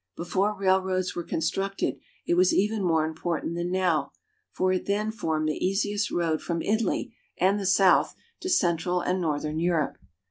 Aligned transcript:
Before 0.17 0.57
railroads 0.57 1.15
were 1.15 1.21
constructed, 1.21 1.99
it 2.25 2.33
was 2.33 2.55
even 2.55 2.83
more 2.83 3.05
important 3.05 3.53
than 3.53 3.69
now, 3.71 4.09
for 4.51 4.73
it 4.73 4.87
then 4.87 5.11
formed 5.11 5.47
the 5.47 5.63
easiest 5.63 6.09
road 6.09 6.41
from 6.41 6.63
Italy 6.63 7.13
and 7.37 7.59
the 7.59 7.67
south 7.67 8.15
to 8.39 8.49
central 8.49 9.01
and 9.01 9.21
northern 9.21 9.59
Europe. 9.59 9.99